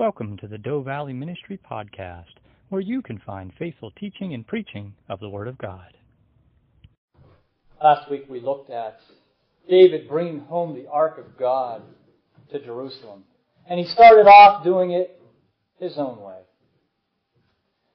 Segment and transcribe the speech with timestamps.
[0.00, 2.38] Welcome to the Doe Valley Ministry Podcast,
[2.70, 5.92] where you can find faithful teaching and preaching of the Word of God.
[7.84, 8.98] Last week we looked at
[9.68, 11.82] David bringing home the Ark of God
[12.50, 13.24] to Jerusalem.
[13.68, 15.20] And he started off doing it
[15.78, 16.40] his own way.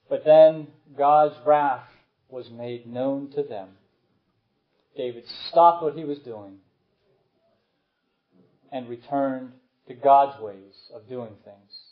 [0.07, 1.89] But then God's wrath
[2.29, 3.69] was made known to them.
[4.95, 6.57] David stopped what he was doing
[8.71, 9.53] and returned
[9.87, 11.84] to God's ways of doing things.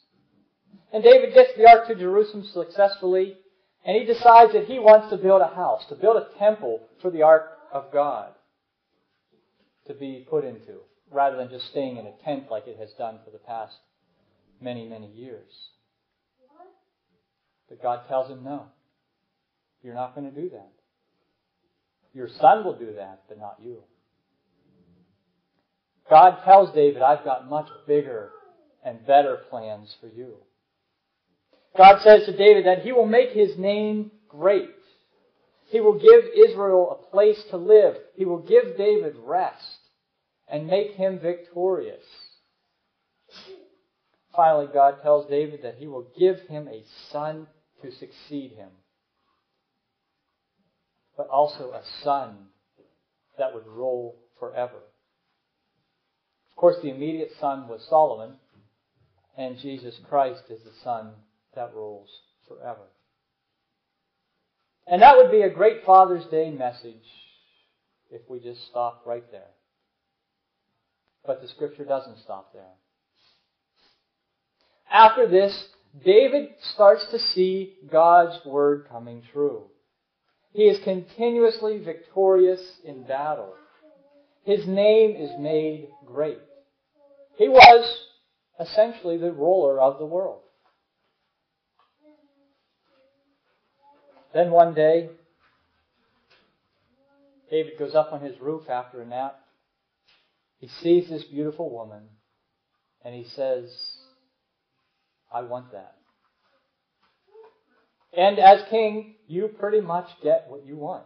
[0.92, 3.38] And David gets the ark to Jerusalem successfully,
[3.86, 7.10] and he decides that he wants to build a house, to build a temple for
[7.10, 8.34] the ark of God
[9.88, 10.80] to be put into,
[11.12, 13.74] rather than just staying in a tent like it has done for the past
[14.62, 15.52] many, many years.
[17.68, 18.66] But God tells him, no,
[19.82, 20.72] you're not going to do that.
[22.14, 23.80] Your son will do that, but not you.
[26.10, 28.30] God tells David, I've got much bigger
[28.86, 30.36] and better plans for you.
[31.78, 34.70] God says to David that he will make his name great.
[35.70, 37.96] He will give Israel a place to live.
[38.16, 39.80] He will give David rest
[40.48, 42.04] and make him victorious.
[44.36, 47.48] Finally, God tells David that he will give him a son
[47.82, 48.70] to succeed him,
[51.18, 52.36] but also a son
[53.38, 54.78] that would rule forever.
[56.52, 58.36] Of course, the immediate son was Solomon,
[59.38, 61.14] and Jesus Christ is the son
[61.56, 62.10] that rules
[62.48, 62.88] forever.
[64.88, 67.06] And that would be a great Father's Day message
[68.12, 69.52] if we just stopped right there.
[71.26, 72.64] But the scripture doesn't stop there.
[74.92, 75.70] After this,
[76.04, 79.64] David starts to see God's word coming true.
[80.52, 83.54] He is continuously victorious in battle.
[84.44, 86.40] His name is made great.
[87.38, 88.06] He was
[88.60, 90.43] essentially the ruler of the world.
[94.34, 95.10] Then one day,
[97.52, 99.40] David goes up on his roof after a nap.
[100.58, 102.04] He sees this beautiful woman
[103.06, 103.70] and he says,
[105.32, 105.96] I want that.
[108.18, 111.06] And as king, you pretty much get what you want.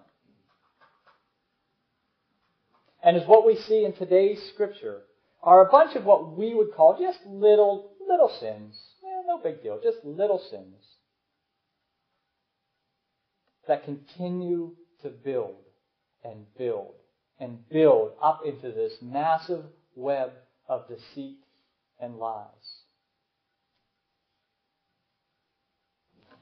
[3.03, 5.01] And as what we see in today's scripture
[5.43, 8.77] are a bunch of what we would call just little, little sins.
[9.25, 10.96] No big deal, just little sins
[13.67, 15.55] that continue to build
[16.23, 16.93] and build
[17.39, 19.63] and build up into this massive
[19.95, 20.31] web
[20.67, 21.37] of deceit
[21.99, 22.47] and lies.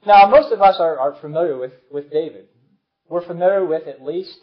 [0.06, 2.46] Now, most of us are, are familiar with, with David.
[3.08, 4.38] We're familiar with at least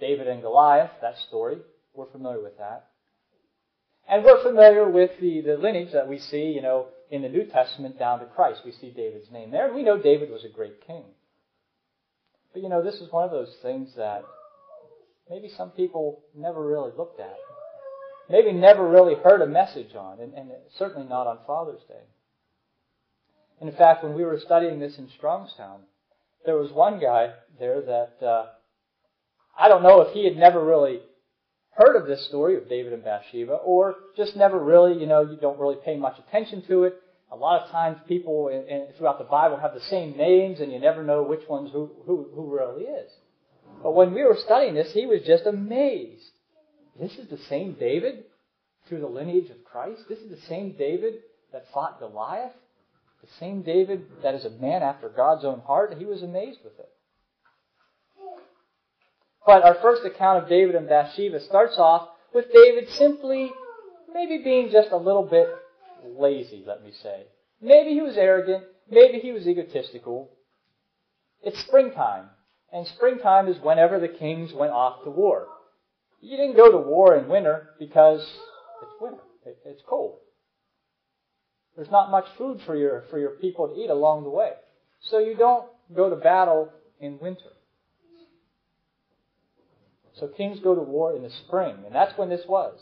[0.00, 1.58] David and Goliath, that story.
[1.94, 2.86] We're familiar with that.
[4.08, 7.44] And we're familiar with the, the lineage that we see, you know, in the New
[7.44, 8.62] Testament down to Christ.
[8.64, 11.04] We see David's name there, and we know David was a great king.
[12.52, 14.22] But you know, this is one of those things that
[15.30, 17.36] maybe some people never really looked at.
[18.30, 22.04] Maybe never really heard a message on, and, and certainly not on Father's Day.
[23.60, 25.80] In fact, when we were studying this in Strongstown,
[26.44, 28.46] there was one guy there that uh,
[29.58, 31.00] I don't know if he had never really
[31.70, 35.36] heard of this story of David and Bathsheba, or just never really, you know, you
[35.40, 36.94] don't really pay much attention to it.
[37.30, 40.72] A lot of times people in, in, throughout the Bible have the same names and
[40.72, 43.10] you never know which one's who, who, who really is.
[43.82, 46.30] But when we were studying this, he was just amazed.
[46.98, 48.24] This is the same David
[48.88, 50.02] through the lineage of Christ?
[50.08, 51.14] This is the same David
[51.52, 52.52] that fought Goliath?
[53.22, 55.94] The same David that is a man after God's own heart?
[55.98, 56.88] He was amazed with it.
[59.46, 63.50] But our first account of David and Bathsheba starts off with David simply
[64.12, 65.48] maybe being just a little bit
[66.04, 67.24] lazy, let me say.
[67.60, 68.64] Maybe he was arrogant.
[68.90, 70.30] Maybe he was egotistical.
[71.42, 72.30] It's springtime.
[72.72, 75.46] And springtime is whenever the kings went off to war.
[76.20, 79.22] You didn't go to war in winter because it's winter.
[79.64, 80.18] It's cold.
[81.76, 84.50] There's not much food for your, for your people to eat along the way.
[85.00, 87.52] So you don't go to battle in winter.
[90.14, 92.76] So kings go to war in the spring, and that's when this was.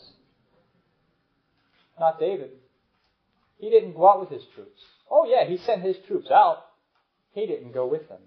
[1.99, 2.51] Not David.
[3.57, 4.81] He didn't go out with his troops.
[5.09, 6.57] Oh, yeah, he sent his troops out.
[7.31, 8.21] He didn't go with them.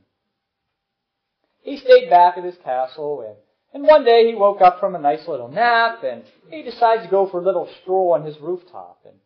[1.62, 3.36] He stayed back at his castle, and,
[3.74, 7.10] and one day he woke up from a nice little nap, and he decides to
[7.10, 9.00] go for a little stroll on his rooftop.
[9.04, 9.16] And,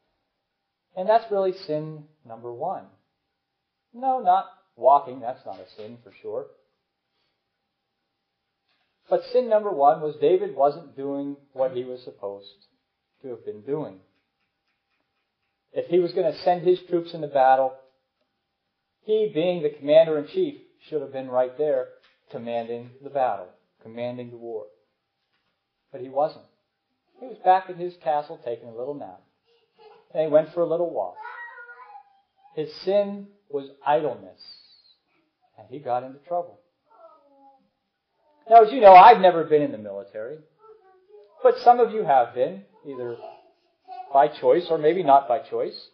[0.97, 2.85] and that's really sin number one.
[3.93, 4.47] No, not
[4.77, 5.21] walking.
[5.21, 6.47] That's not a sin for sure.
[9.09, 12.67] But sin number one was David wasn't doing what he was supposed
[13.23, 14.01] to have been doing.
[15.75, 17.75] If he was going to send his troops into battle,
[19.03, 20.55] he, being the commander in chief,
[20.89, 21.89] should have been right there
[22.31, 23.49] commanding the battle,
[23.83, 24.67] commanding the war.
[25.93, 26.45] But he wasn't.
[27.21, 29.21] He was back in his castle taking a little nap.
[30.13, 31.17] And he went for a little walk.
[32.55, 34.41] His sin was idleness.
[35.59, 36.61] And he got into trouble.
[38.49, 40.39] Now, as you know, I've never been in the military.
[41.43, 43.17] But some of you have been, either
[44.15, 45.89] by choice or maybe not by choice.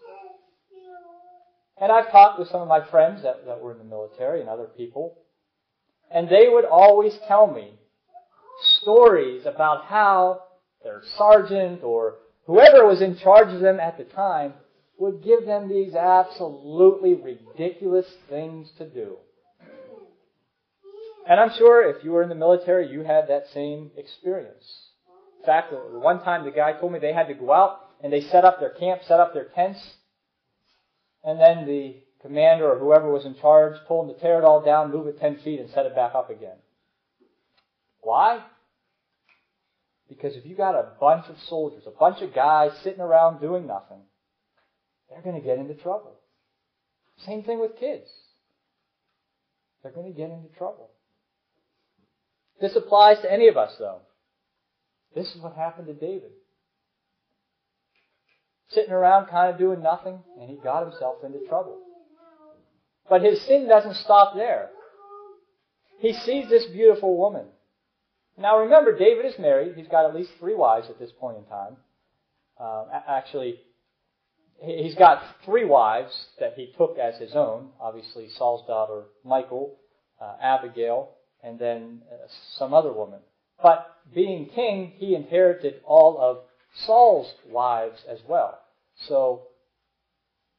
[1.81, 4.49] And I've talked with some of my friends that, that were in the military and
[4.51, 5.17] other people.
[6.13, 7.73] And they would always tell me
[8.83, 10.43] stories about how
[10.85, 14.53] their sergeant or whoever was in charge of them at the time
[14.99, 19.17] would give them these absolutely ridiculous things to do.
[21.27, 24.65] And I'm sure if you were in the military, you had that same experience.
[25.39, 28.21] In fact, one time the guy told me they had to go out and they
[28.21, 29.81] set up their camp, set up their tents,
[31.23, 34.63] and then the commander or whoever was in charge told them to tear it all
[34.63, 36.57] down, move it 10 feet, and set it back up again.
[38.01, 38.43] Why?
[40.09, 43.67] Because if you got a bunch of soldiers, a bunch of guys sitting around doing
[43.67, 44.01] nothing,
[45.09, 46.17] they're going to get into trouble.
[47.27, 48.09] Same thing with kids.
[49.83, 50.91] They're going to get into trouble.
[52.61, 54.01] This applies to any of us, though.
[55.15, 56.31] This is what happened to David.
[58.71, 61.79] Sitting around kind of doing nothing, and he got himself into trouble.
[63.09, 64.71] But his sin doesn't stop there.
[65.99, 67.47] He sees this beautiful woman.
[68.39, 69.75] Now remember, David is married.
[69.77, 71.77] He's got at least three wives at this point in time.
[72.59, 73.57] Uh, actually,
[74.63, 77.71] he's got three wives that he took as his own.
[77.81, 79.77] Obviously, Saul's daughter Michal,
[80.21, 81.11] uh, Abigail,
[81.43, 83.21] and then uh, some other woman.
[83.63, 86.39] But being king, he inherited all of
[86.75, 88.59] Saul's wives as well.
[89.09, 89.43] So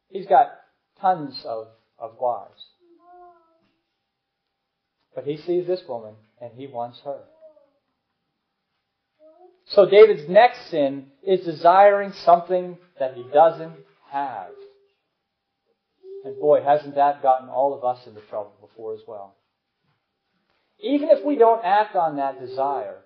[0.09, 0.51] he's got
[0.99, 1.67] tons of,
[1.97, 2.65] of wives.
[5.13, 7.19] But he sees this woman and he wants her.
[9.65, 13.75] So David's next sin is desiring something that he doesn't
[14.09, 14.49] have.
[16.25, 19.35] And boy, hasn't that gotten all of us into trouble before as well.
[20.79, 22.97] Even if we don't act on that desire,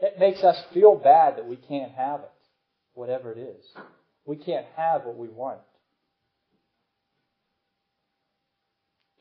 [0.00, 2.30] it makes us feel bad that we can't have it,
[2.94, 3.64] whatever it is.
[4.24, 5.60] We can't have what we want.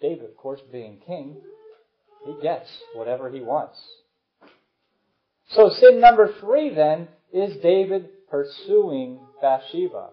[0.02, 1.38] David, of course, being king,
[2.26, 3.80] he gets whatever he wants.
[5.50, 10.10] So sin number three then is David pursuing Bathsheba.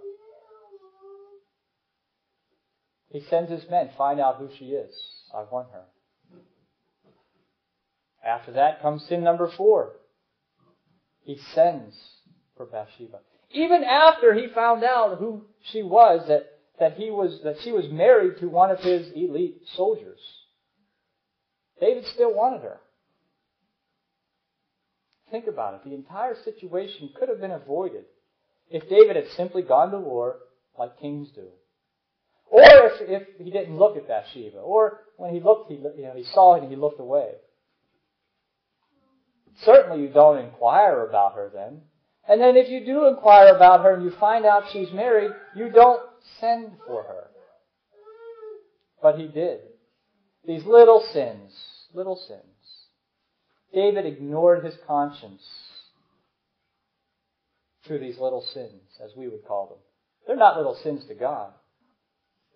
[3.11, 4.95] He sends his men, find out who she is.
[5.35, 5.85] I want her.
[8.25, 9.93] After that comes sin number four.
[11.27, 11.93] He sends
[12.57, 13.19] for Bathsheba.
[13.51, 15.43] Even after he found out who
[15.73, 16.47] she was, that,
[16.79, 20.21] that he was that she was married to one of his elite soldiers.
[21.81, 22.79] David still wanted her.
[25.33, 25.81] Think about it.
[25.85, 28.05] The entire situation could have been avoided
[28.71, 30.37] if David had simply gone to war
[30.79, 31.49] like kings do.
[32.49, 34.59] Or if, if he didn't look at Bathsheba.
[34.59, 37.33] Or when he looked, he, you know, he saw it and he looked away.
[39.65, 41.81] Certainly you don't inquire about her then.
[42.29, 45.71] And then if you do inquire about her and you find out she's married, you
[45.71, 46.03] don't
[46.41, 47.29] send for her.
[49.01, 49.61] But he did.
[50.47, 51.53] These little sins,
[51.95, 52.43] little sins.
[53.73, 55.43] David ignored his conscience
[57.87, 59.79] through these little sins, as we would call them.
[60.27, 61.53] They're not little sins to God.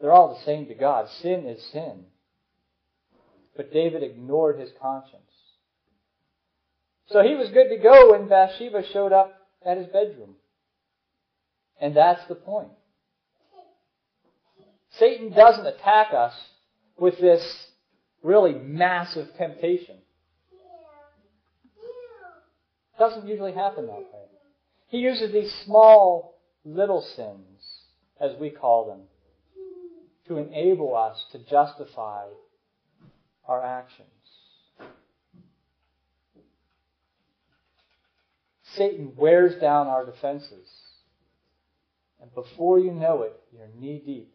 [0.01, 1.09] They're all the same to God.
[1.21, 2.05] Sin is sin.
[3.57, 5.30] But David ignored his conscience.
[7.11, 9.35] So he was good to go when Bathsheba showed up
[9.67, 10.37] at his bedroom.
[11.81, 12.71] And that's the point.
[14.99, 16.35] Satan doesn't attack us
[16.97, 17.43] with this
[18.23, 19.97] really massive temptation.
[22.99, 24.27] Doesn't usually happen that way.
[24.89, 27.63] He uses these small little sins,
[28.21, 29.01] as we call them,
[30.29, 32.27] to enable us to justify
[33.49, 34.09] our actions.
[38.77, 40.69] Satan wears down our defenses.
[42.21, 44.33] And before you know it, you're knee deep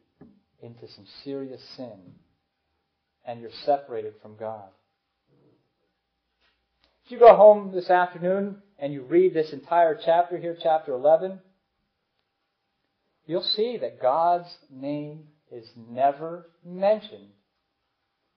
[0.61, 1.99] into some serious sin.
[3.25, 4.69] And you're separated from God.
[7.05, 11.39] If you go home this afternoon and you read this entire chapter here, chapter 11,
[13.27, 17.29] you'll see that God's name is never mentioned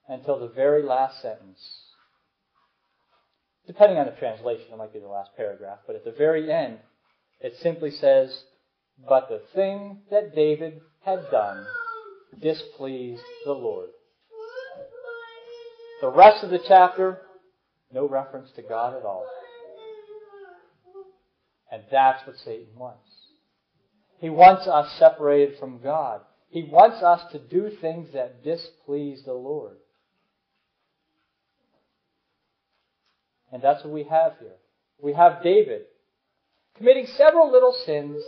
[0.07, 1.88] until the very last sentence.
[3.69, 6.79] Depending on the translation, it might be the last paragraph, but at the very end,
[7.39, 8.35] it simply says,
[9.07, 11.67] But the thing that David had done
[12.41, 13.89] displeased the Lord.
[16.01, 17.21] The rest of the chapter,
[17.93, 19.27] no reference to God at all.
[21.71, 23.07] And that's what Satan wants.
[24.17, 26.21] He wants us separated from God.
[26.49, 29.77] He wants us to do things that displease the Lord.
[33.51, 34.55] And that's what we have here.
[35.01, 35.83] We have David
[36.77, 38.23] committing several little sins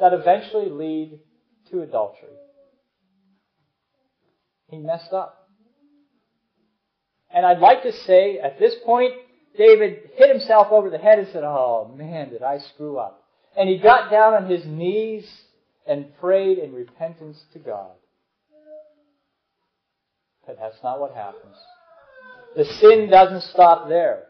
[0.00, 1.20] that eventually lead
[1.70, 2.28] to adultery.
[4.68, 5.48] He messed up.
[7.30, 9.12] And I'd like to say at this point,
[9.56, 13.22] David hit himself over the head and said, Oh man, did I screw up.
[13.56, 15.30] And he got down on his knees
[15.86, 17.92] and prayed in repentance to God.
[20.46, 21.56] But that's not what happens.
[22.56, 24.24] The sin doesn't stop there.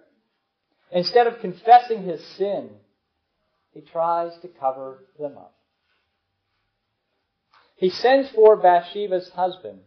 [0.92, 2.70] Instead of confessing his sin,
[3.72, 5.54] he tries to cover them up.
[7.76, 9.80] He sends for Bathsheba's husband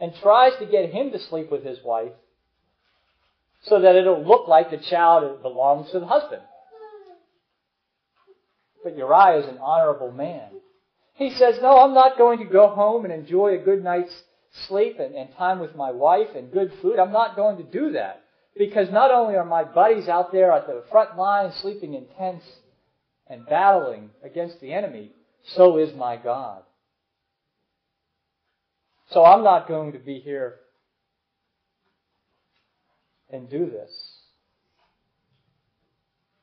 [0.00, 2.12] and tries to get him to sleep with his wife
[3.62, 6.42] so that it'll look like the child belongs to the husband.
[8.84, 10.50] But Uriah is an honorable man.
[11.14, 14.14] He says, No, I'm not going to go home and enjoy a good night's
[14.68, 16.98] sleep and, and time with my wife and good food.
[16.98, 18.23] I'm not going to do that.
[18.56, 22.44] Because not only are my buddies out there at the front line sleeping in tents
[23.26, 25.10] and battling against the enemy,
[25.42, 26.62] so is my God.
[29.10, 30.56] So I'm not going to be here
[33.30, 33.90] and do this.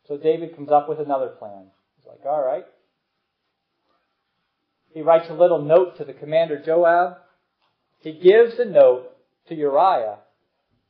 [0.08, 1.68] So David comes up with another plan.
[1.98, 2.66] He's like, all right.
[4.94, 7.18] He writes a little note to the commander Joab.
[8.00, 9.12] He gives the note
[9.48, 10.18] to Uriah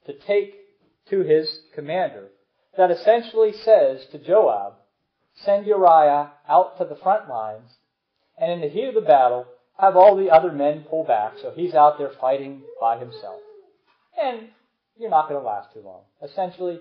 [0.07, 0.60] to take
[1.09, 2.29] to his commander
[2.77, 4.73] that essentially says to Joab,
[5.35, 7.69] send Uriah out to the front lines,
[8.37, 9.45] and in the heat of the battle,
[9.77, 13.41] have all the other men pull back so he's out there fighting by himself.
[14.21, 14.49] And
[14.97, 16.01] you're not going to last too long.
[16.23, 16.79] Essentially,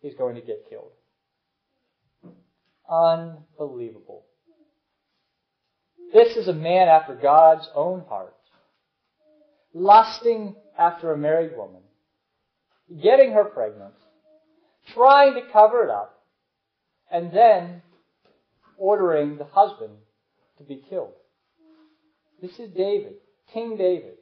[0.00, 0.90] he's going to get killed.
[2.90, 4.24] Unbelievable.
[6.12, 8.34] This is a man after God's own heart,
[9.72, 11.80] lusting after a married woman,
[13.00, 13.94] getting her pregnant,
[14.94, 16.22] trying to cover it up,
[17.10, 17.82] and then
[18.76, 19.94] ordering the husband
[20.58, 21.12] to be killed.
[22.40, 23.14] This is David,
[23.52, 24.14] King David.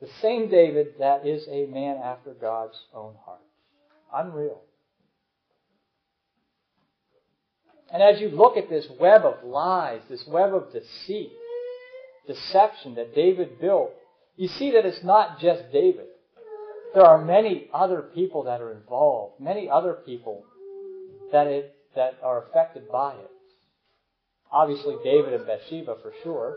[0.00, 3.40] The same David that is a man after God's own heart.
[4.14, 4.62] Unreal.
[7.92, 11.32] And as you look at this web of lies, this web of deceit,
[12.26, 13.90] deception that David built,
[14.36, 16.06] you see that it's not just David.
[16.96, 20.44] There are many other people that are involved, many other people
[21.30, 23.30] that, it, that are affected by it.
[24.50, 26.56] Obviously, David and Bathsheba for sure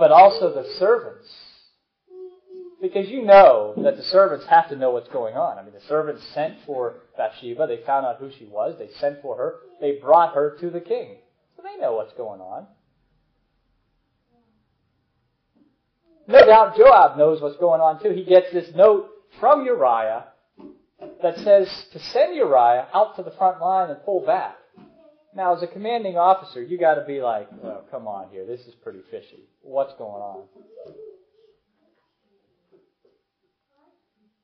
[0.00, 1.28] but also the servants.
[2.80, 5.58] Because you know that the servants have to know what's going on.
[5.58, 7.66] I mean, the servants sent for Bathsheba.
[7.66, 8.76] They found out who she was.
[8.78, 9.56] They sent for her.
[9.80, 11.18] They brought her to the king.
[11.56, 12.66] So they know what's going on.
[16.30, 18.10] No doubt Joab knows what's going on too.
[18.10, 19.10] He gets this note
[19.40, 20.26] from Uriah
[21.22, 24.56] that says to send Uriah out to the front line and pull back.
[25.34, 28.60] Now, as a commanding officer, you got to be like, oh, come on here, this
[28.60, 29.48] is pretty fishy.
[29.62, 30.44] What's going on?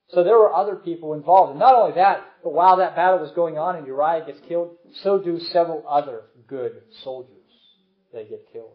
[0.09, 1.53] So there were other people involved.
[1.53, 4.77] And not only that, but while that battle was going on and Uriah gets killed,
[5.03, 7.31] so do several other good soldiers.
[8.13, 8.75] They get killed.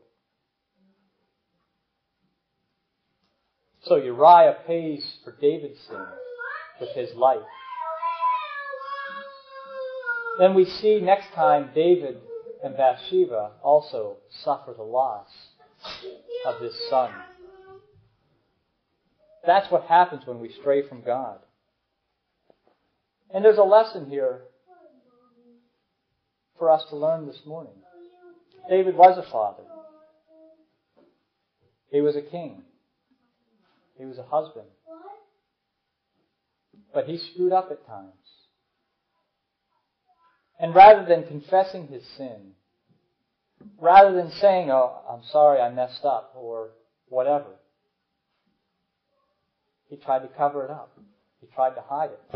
[3.83, 6.05] So Uriah pays for David's sin
[6.79, 7.39] with his life.
[10.39, 12.17] Then we see next time David
[12.63, 15.27] and Bathsheba also suffer the loss
[16.45, 17.11] of this son.
[19.45, 21.39] That's what happens when we stray from God.
[23.33, 24.41] And there's a lesson here
[26.59, 27.73] for us to learn this morning.
[28.69, 29.63] David was a father.
[31.91, 32.63] He was a king.
[34.01, 34.65] He was a husband.
[36.91, 38.15] But he screwed up at times.
[40.60, 42.53] And rather than confessing his sin,
[43.79, 46.72] rather than saying, oh, I'm sorry, I messed up, or
[47.10, 47.46] whatever,
[49.88, 50.98] he tried to cover it up.
[51.39, 52.36] He tried to hide it.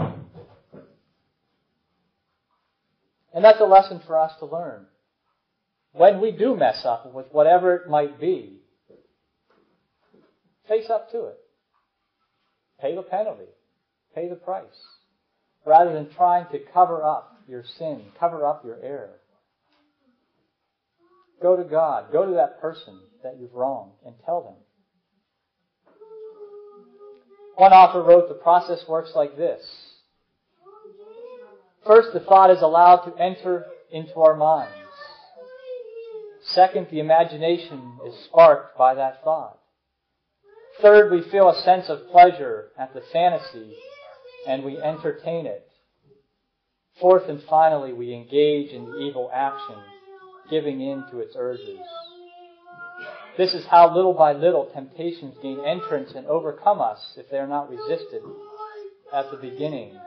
[3.34, 4.86] And that's a lesson for us to learn.
[5.94, 8.60] When we do mess up with whatever it might be,
[10.68, 11.40] face up to it.
[12.86, 13.50] Pay the penalty.
[14.14, 14.64] Pay the price.
[15.66, 19.16] Rather than trying to cover up your sin, cover up your error.
[21.42, 22.12] Go to God.
[22.12, 24.54] Go to that person that you've wronged and tell them.
[27.56, 29.64] One author wrote, the process works like this.
[31.88, 34.76] First, the thought is allowed to enter into our minds.
[36.44, 39.58] Second, the imagination is sparked by that thought.
[40.82, 43.76] Third, we feel a sense of pleasure at the fantasy
[44.48, 45.68] and we entertain it.
[47.00, 49.76] Fourth and finally, we engage in the evil action,
[50.50, 51.80] giving in to its urges.
[53.38, 57.48] This is how little by little temptations gain entrance and overcome us if they are
[57.48, 58.22] not resisted
[59.14, 60.00] at the beginning.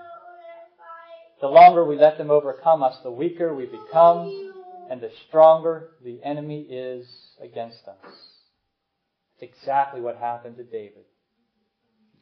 [1.40, 4.52] The longer we let them overcome us, the weaker we become
[4.90, 7.06] and the stronger the enemy is
[7.42, 8.12] against us.
[9.38, 11.04] It's exactly what happened to David.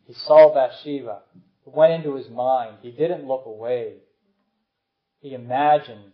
[0.07, 1.23] He saw Bathsheba.
[1.67, 2.79] It went into his mind.
[2.83, 3.95] He didn't look away.
[5.21, 6.13] He imagined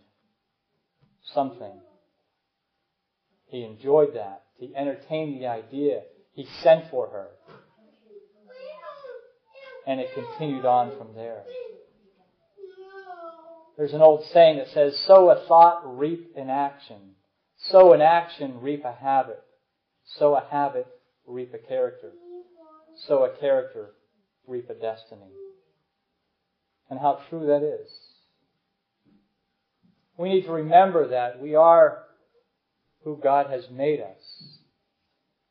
[1.33, 1.73] something.
[3.47, 4.43] He enjoyed that.
[4.57, 6.01] He entertained the idea.
[6.33, 7.27] He sent for her.
[9.85, 11.43] And it continued on from there.
[13.77, 17.15] There's an old saying that says, sow a thought, reap an action.
[17.57, 19.43] Sow an action, reap a habit.
[20.05, 20.87] Sow a habit,
[21.27, 22.11] reap a character.
[23.07, 23.91] Sow a character,
[24.47, 25.31] reap a destiny.
[26.89, 27.89] And how true that is.
[30.17, 32.03] We need to remember that we are
[33.03, 34.59] who God has made us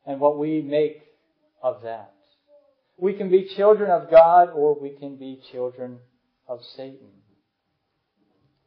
[0.07, 1.03] and what we make
[1.63, 2.13] of that.
[2.97, 5.99] We can be children of God or we can be children
[6.47, 7.09] of Satan.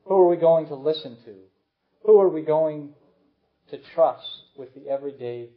[0.06, 1.36] Who are we going to listen to?
[2.06, 2.94] Who are we going
[3.72, 5.50] to trust with the everyday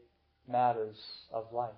[0.49, 0.97] matters
[1.33, 1.71] of life?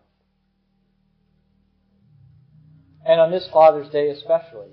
[3.04, 4.68] And on this Father's Day especially,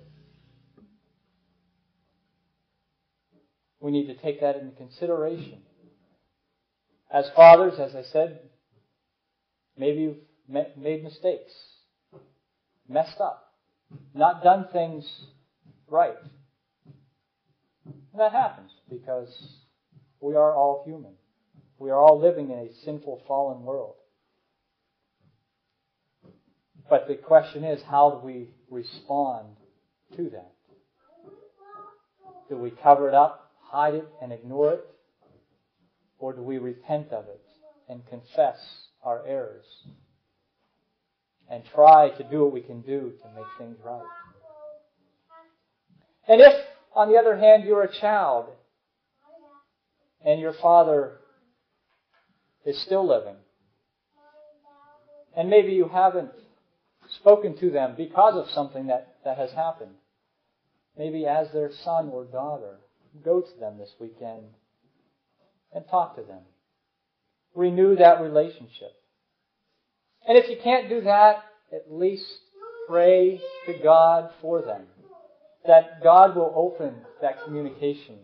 [3.79, 5.61] we need to take that into consideration.
[7.11, 8.39] As fathers, as I said,
[9.77, 10.17] maybe you've
[10.77, 11.53] made mistakes,
[12.87, 13.53] messed up,
[14.13, 15.09] not done things
[15.87, 16.17] right.
[17.85, 19.29] And that happens because
[20.19, 21.13] we are all human.
[21.79, 23.95] We are all living in a sinful, fallen world.
[26.89, 29.57] But the question is, how do we respond
[30.15, 30.53] to that?
[32.49, 34.85] Do we cover it up, hide it, and ignore it?
[36.19, 37.45] Or do we repent of it
[37.89, 38.57] and confess
[39.03, 39.65] our errors
[41.49, 44.01] and try to do what we can do to make things right?
[46.27, 46.53] And if
[46.95, 48.47] on the other hand, you're a child
[50.25, 51.19] and your father
[52.67, 53.37] is still living.
[55.35, 56.31] And maybe you haven't
[57.19, 59.95] spoken to them because of something that, that has happened.
[60.97, 62.79] Maybe as their son or daughter,
[63.23, 64.43] go to them this weekend
[65.73, 66.41] and talk to them.
[67.55, 68.91] Renew that relationship.
[70.27, 72.25] And if you can't do that, at least
[72.89, 74.83] pray to God for them
[75.65, 78.15] that God will open that communication.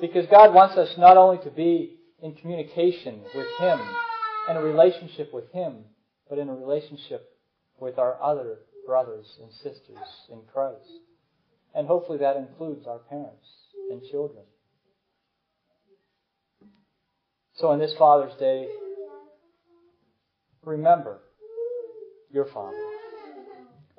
[0.00, 3.78] Because God wants us not only to be in communication with Him
[4.48, 5.84] and a relationship with Him,
[6.28, 7.36] but in a relationship
[7.78, 9.98] with our other brothers and sisters
[10.32, 10.88] in Christ.
[11.74, 13.46] And hopefully that includes our parents
[13.90, 14.44] and children.
[17.56, 18.68] So on this Father's Day,
[20.64, 21.20] remember
[22.32, 22.76] your Father.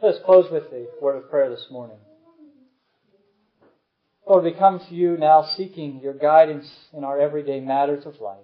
[0.02, 1.98] Let us close with a word of prayer this morning.
[4.28, 8.40] Lord, we come to you now seeking your guidance in our everyday matters of life.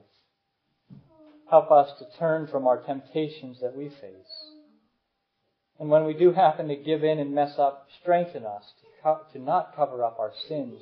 [1.50, 4.52] Help us to turn from our temptations that we face.
[5.80, 9.22] And when we do happen to give in and mess up, strengthen us to, co-
[9.34, 10.80] to not cover up our sins,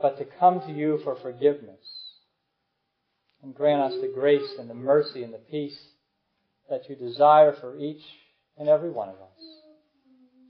[0.00, 1.84] but to come to you for forgiveness.
[3.42, 5.78] And grant us the grace and the mercy and the peace
[6.70, 8.02] that you desire for each
[8.56, 9.40] and every one of us.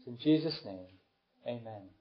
[0.07, 0.87] In Jesus' name,
[1.45, 1.94] amen.